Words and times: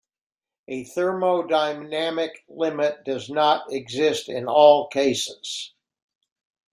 A 0.67 0.83
thermodynamic 0.83 2.31
limit 2.49 3.03
does 3.05 3.29
not 3.29 3.71
exist 3.71 4.29
in 4.29 4.47
all 4.47 4.87
cases. 4.87 5.75